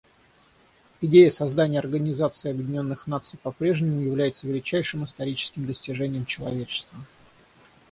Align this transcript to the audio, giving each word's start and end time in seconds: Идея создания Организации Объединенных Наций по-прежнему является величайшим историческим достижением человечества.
Идея 0.99 1.29
создания 1.29 1.77
Организации 1.77 2.49
Объединенных 2.49 3.05
Наций 3.05 3.37
по-прежнему 3.37 4.01
является 4.01 4.47
величайшим 4.47 5.03
историческим 5.05 5.67
достижением 5.67 6.25
человечества. 6.25 6.97